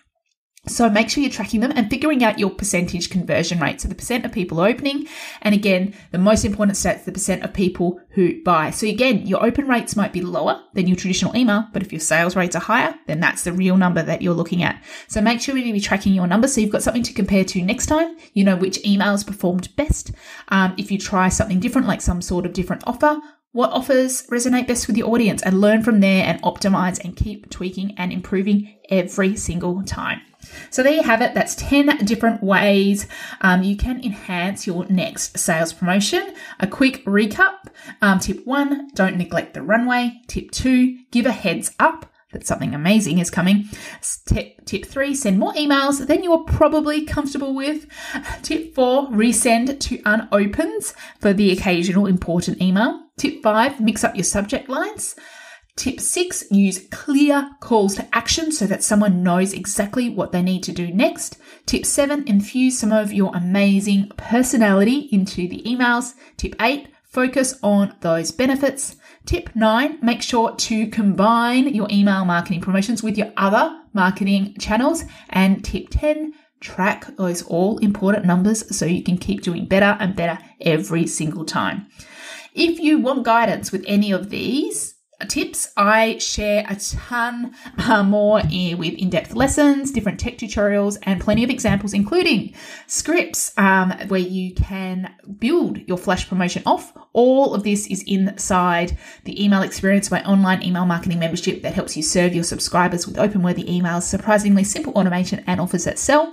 So 0.67 0.89
make 0.89 1.11
sure 1.11 1.23
you're 1.23 1.33
tracking 1.33 1.59
them 1.59 1.73
and 1.75 1.91
figuring 1.91 2.23
out 2.23 2.39
your 2.39 2.51
percentage 2.51 3.11
conversion 3.11 3.59
rate. 3.59 3.81
So 3.81 3.89
the 3.89 3.97
percent 3.97 4.25
of 4.25 4.31
people 4.31 4.61
opening. 4.61 5.09
And 5.41 5.57
again, 5.57 5.93
the 6.13 6.19
most 6.19 6.45
important 6.45 6.79
stats, 6.79 7.05
the 7.05 7.11
percent 7.11 7.43
of 7.43 7.53
people 7.53 8.01
who 8.11 8.41
buy. 8.45 8.71
So 8.71 8.87
again, 8.87 9.27
your 9.27 9.45
open 9.45 9.67
rates 9.67 9.97
might 9.97 10.13
be 10.13 10.21
lower 10.21 10.63
than 10.75 10.87
your 10.87 10.97
traditional 10.97 11.37
email, 11.37 11.67
but 11.73 11.83
if 11.83 11.93
your 11.93 12.01
sales 12.01 12.37
rates 12.37 12.55
are 12.55 12.61
higher, 12.61 12.95
then 13.09 13.19
that's 13.19 13.43
the 13.43 13.53
real 13.53 13.77
number 13.77 14.05
that 14.05 14.23
you're 14.23 14.35
looking 14.35 14.63
at. 14.63 14.81
So 15.09 15.21
make 15.21 15.41
sure 15.41 15.57
you 15.57 15.73
be 15.73 15.81
tracking 15.81 16.15
your 16.15 16.29
numbers 16.29 16.55
so 16.55 16.61
you've 16.61 16.71
got 16.71 16.85
something 16.85 17.03
to 17.03 17.13
compare 17.13 17.45
to 17.45 17.63
next 17.63 17.87
time. 17.87 18.17
You 18.33 18.45
know 18.45 18.55
which 18.55 18.81
emails 18.83 19.27
performed 19.27 19.75
best. 19.75 20.13
Um, 20.49 20.75
if 20.79 20.93
you 20.93 20.99
try 20.99 21.29
something 21.29 21.59
different, 21.59 21.89
like 21.89 22.01
some 22.01 22.23
sort 22.23 22.47
of 22.47 22.53
different 22.53 22.85
offer, 22.87 23.19
what 23.53 23.71
offers 23.71 24.27
resonate 24.29 24.67
best 24.67 24.87
with 24.87 24.97
your 24.97 25.11
audience 25.11 25.43
and 25.43 25.61
learn 25.61 25.83
from 25.83 26.01
there 26.01 26.25
and 26.25 26.43
optimize 26.43 27.03
and 27.05 27.17
keep 27.17 27.51
tweaking 27.51 27.95
and 27.99 28.13
improving 28.13 28.75
every 28.89 29.37
single 29.37 29.83
time. 29.83 30.21
So 30.71 30.83
there 30.83 30.93
you 30.93 31.03
have 31.03 31.23
it. 31.23 31.35
That's 31.35 31.55
10 31.55 32.05
different 32.05 32.43
ways 32.43 33.07
um, 33.43 33.63
you 33.63 33.77
can 33.77 34.05
enhance 34.05 34.67
your 34.67 34.87
next 34.87 35.39
sales 35.39 35.73
promotion. 35.73 36.35
A 36.61 36.67
quick 36.67 37.05
recap. 37.05 37.69
Um, 38.01 38.19
tip 38.19 38.45
one, 38.47 38.89
don't 38.95 39.17
neglect 39.17 39.55
the 39.55 39.63
runway. 39.63 40.21
Tip 40.27 40.51
two, 40.51 40.99
give 41.11 41.27
a 41.27 41.33
heads 41.33 41.73
up 41.79 42.07
that 42.33 42.47
something 42.47 42.75
amazing 42.75 43.19
is 43.19 43.31
coming. 43.31 43.69
Tip, 44.27 44.65
tip 44.65 44.87
three, 44.87 45.15
send 45.15 45.39
more 45.39 45.53
emails 45.53 46.07
than 46.07 46.25
you're 46.25 46.45
probably 46.45 47.05
comfortable 47.05 47.55
with. 47.55 47.87
Tip 48.43 48.75
four, 48.75 49.09
resend 49.09 49.79
to 49.81 49.99
unopens 50.05 50.95
for 51.21 51.33
the 51.33 51.53
occasional 51.53 52.07
important 52.07 52.61
email. 52.61 53.02
Tip 53.19 53.43
five, 53.43 53.81
mix 53.81 54.05
up 54.05 54.15
your 54.17 54.25
subject 54.25 54.69
lines. 54.69 55.15
Tip 55.77 56.01
six, 56.01 56.45
use 56.51 56.87
clear 56.91 57.51
calls 57.61 57.95
to 57.97 58.07
action 58.15 58.53
so 58.53 58.67
that 58.67 58.83
someone 58.83 59.23
knows 59.23 59.55
exactly 59.55 60.11
what 60.11 60.31
they 60.31 60.43
need 60.43 60.63
to 60.65 60.73
do 60.73 60.93
next. 60.93 61.39
Tip 61.65 61.87
seven, 61.87 62.27
infuse 62.29 62.79
some 62.79 62.93
of 62.93 63.13
your 63.13 63.35
amazing 63.35 64.11
personality 64.17 65.09
into 65.13 65.49
the 65.49 65.63
emails. 65.63 66.13
Tip 66.37 66.55
eight, 66.61 66.89
focus 67.05 67.59
on 67.63 67.95
those 68.01 68.33
benefits. 68.33 68.97
Tip 69.25 69.55
nine, 69.55 69.99
make 70.03 70.21
sure 70.21 70.55
to 70.57 70.89
combine 70.89 71.75
your 71.75 71.87
email 71.91 72.25
marketing 72.25 72.61
promotions 72.61 73.03
with 73.03 73.17
your 73.17 73.33
other 73.37 73.81
marketing 73.93 74.55
channels. 74.59 75.05
And 75.31 75.65
tip 75.65 75.89
10, 75.91 76.35
track 76.61 77.17
those 77.17 77.43
all 77.43 77.79
important 77.79 78.27
numbers 78.27 78.77
so 78.77 78.85
you 78.85 79.03
can 79.03 79.17
keep 79.17 79.43
doing 79.43 79.67
better 79.67 79.97
and 80.01 80.17
better 80.17 80.39
every 80.61 81.07
single 81.07 81.45
time. 81.45 81.87
If 82.53 82.81
you 82.81 82.99
want 82.99 83.25
guidance 83.25 83.73
with 83.73 83.85
any 83.87 84.13
of 84.13 84.31
these, 84.31 84.93
tips. 85.27 85.73
I 85.77 86.19
share 86.19 86.65
a 86.69 86.77
ton 86.77 87.55
uh, 87.79 88.03
more 88.03 88.43
in, 88.51 88.79
with 88.79 88.95
in 88.95 89.11
depth 89.11 89.35
lessons, 89.35 89.91
different 89.91 90.21
tech 90.21 90.39
tutorials, 90.39 90.99
and 91.03 91.21
plenty 91.21 91.45
of 91.45 91.51
examples, 91.51 91.95
including 91.95 92.55
scripts 92.87 93.57
um, 93.59 93.93
where 94.09 94.21
you 94.21 94.55
can 94.55 95.15
build 95.39 95.79
your 95.89 95.99
flash 95.99 96.29
promotion 96.29 96.63
off. 96.67 96.93
All 97.13 97.55
of 97.55 97.63
this 97.63 97.87
is 97.87 98.03
inside 98.07 98.97
the 99.25 99.43
email 99.43 99.63
experience, 99.63 100.11
my 100.11 100.25
online 100.25 100.63
email 100.63 100.87
marketing 100.87 101.19
membership 101.19 101.63
that 101.63 101.75
helps 101.75 101.97
you 101.97 102.03
serve 102.03 102.35
your 102.35 102.45
subscribers 102.45 103.07
with 103.07 103.19
open 103.19 103.43
worthy 103.43 103.65
emails, 103.65 104.03
surprisingly 104.03 104.65
simple 104.65 104.93
automation, 104.95 105.45
and 105.47 105.61
offers 105.61 105.85
that 105.85 105.99
sell. 105.99 106.33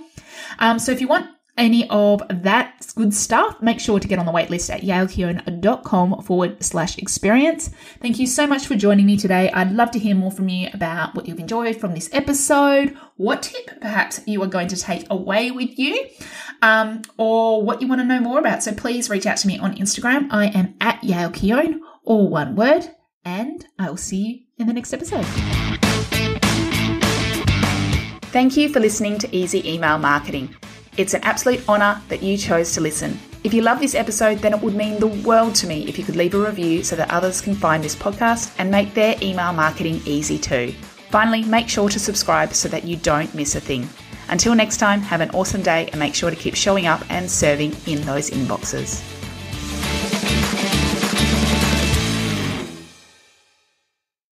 Um, 0.58 0.78
so 0.78 0.92
if 0.92 1.00
you 1.00 1.08
want 1.08 1.26
any 1.60 1.88
of 1.90 2.22
that 2.28 2.90
good 2.96 3.14
stuff, 3.14 3.60
make 3.60 3.78
sure 3.78 4.00
to 4.00 4.08
get 4.08 4.18
on 4.18 4.26
the 4.26 4.32
waitlist 4.32 4.70
at 4.74 4.80
yaelkeon.com 4.80 6.22
forward 6.22 6.64
slash 6.64 6.98
experience. 6.98 7.70
Thank 8.00 8.18
you 8.18 8.26
so 8.26 8.46
much 8.46 8.66
for 8.66 8.74
joining 8.74 9.06
me 9.06 9.16
today. 9.16 9.50
I'd 9.50 9.70
love 9.70 9.90
to 9.92 9.98
hear 9.98 10.14
more 10.16 10.32
from 10.32 10.48
you 10.48 10.70
about 10.72 11.14
what 11.14 11.28
you've 11.28 11.38
enjoyed 11.38 11.76
from 11.76 11.94
this 11.94 12.08
episode, 12.12 12.96
what 13.16 13.42
tip 13.42 13.80
perhaps 13.80 14.20
you 14.26 14.42
are 14.42 14.48
going 14.48 14.68
to 14.68 14.76
take 14.76 15.06
away 15.10 15.50
with 15.50 15.78
you, 15.78 16.08
um, 16.62 17.02
or 17.18 17.62
what 17.62 17.82
you 17.82 17.86
want 17.88 18.00
to 18.00 18.06
know 18.06 18.20
more 18.20 18.38
about. 18.38 18.62
So 18.62 18.72
please 18.72 19.10
reach 19.10 19.26
out 19.26 19.36
to 19.38 19.46
me 19.46 19.58
on 19.58 19.76
Instagram. 19.76 20.28
I 20.30 20.46
am 20.46 20.74
at 20.80 21.02
yaelkeown, 21.02 21.80
all 22.04 22.30
one 22.30 22.56
word, 22.56 22.88
and 23.24 23.64
I 23.78 23.90
will 23.90 23.98
see 23.98 24.16
you 24.24 24.40
in 24.56 24.66
the 24.66 24.72
next 24.72 24.94
episode. 24.94 25.26
Thank 28.32 28.56
you 28.56 28.68
for 28.68 28.80
listening 28.80 29.18
to 29.18 29.36
Easy 29.36 29.68
Email 29.70 29.98
Marketing. 29.98 30.54
It's 30.96 31.14
an 31.14 31.22
absolute 31.22 31.66
honour 31.68 32.02
that 32.08 32.22
you 32.22 32.36
chose 32.36 32.74
to 32.74 32.80
listen. 32.80 33.18
If 33.44 33.54
you 33.54 33.62
love 33.62 33.78
this 33.78 33.94
episode, 33.94 34.38
then 34.40 34.52
it 34.52 34.60
would 34.60 34.74
mean 34.74 34.98
the 34.98 35.06
world 35.06 35.54
to 35.56 35.66
me 35.66 35.86
if 35.88 35.98
you 35.98 36.04
could 36.04 36.16
leave 36.16 36.34
a 36.34 36.38
review 36.38 36.82
so 36.82 36.96
that 36.96 37.10
others 37.10 37.40
can 37.40 37.54
find 37.54 37.82
this 37.82 37.96
podcast 37.96 38.54
and 38.58 38.70
make 38.70 38.92
their 38.92 39.16
email 39.22 39.52
marketing 39.52 40.02
easy 40.04 40.38
too. 40.38 40.74
Finally, 41.10 41.44
make 41.44 41.68
sure 41.68 41.88
to 41.88 41.98
subscribe 41.98 42.52
so 42.54 42.68
that 42.68 42.84
you 42.84 42.96
don't 42.96 43.34
miss 43.34 43.54
a 43.54 43.60
thing. 43.60 43.88
Until 44.28 44.54
next 44.54 44.76
time, 44.76 45.00
have 45.00 45.20
an 45.20 45.30
awesome 45.30 45.62
day 45.62 45.88
and 45.88 45.98
make 45.98 46.14
sure 46.14 46.30
to 46.30 46.36
keep 46.36 46.54
showing 46.54 46.86
up 46.86 47.02
and 47.10 47.30
serving 47.30 47.74
in 47.86 48.00
those 48.02 48.30
inboxes. 48.30 49.19